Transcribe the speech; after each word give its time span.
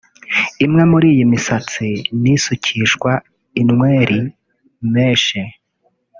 Imwe 0.65 0.83
muri 0.91 1.07
iyi 1.13 1.25
misatsi 1.33 1.85
ni 2.21 2.31
isukishwa 2.35 3.11
inweri 3.61 4.19
(meches) 4.93 5.47